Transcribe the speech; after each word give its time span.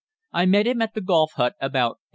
I 0.33 0.47
met 0.47 0.65
him 0.65 0.81
at 0.81 0.95
the 0.95 1.01
Golf 1.01 1.33
Hut 1.33 1.53
about 1.61 1.97
8.30. 1.97 1.99